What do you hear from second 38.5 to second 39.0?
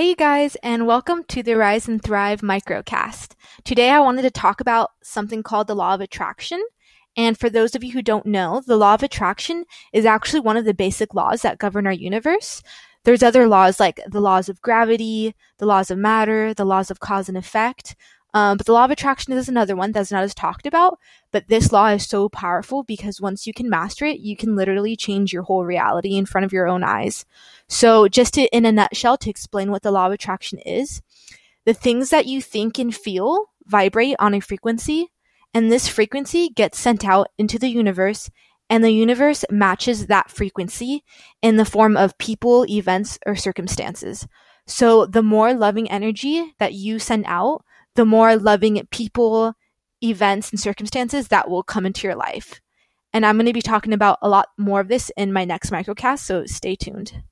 and the